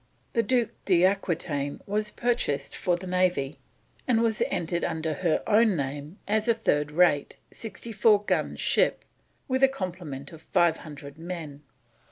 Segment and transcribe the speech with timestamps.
[0.33, 3.59] The Duc d'Aquitaine was purchased for the Navy,
[4.07, 9.05] and was entered under her own name as a third rate, 64 gun ship,
[9.47, 11.61] with a complement of 500 men.